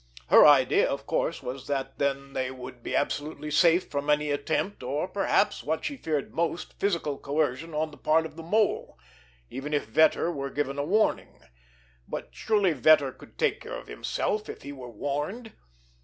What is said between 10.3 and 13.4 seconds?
were given a warning. But surely Vetter could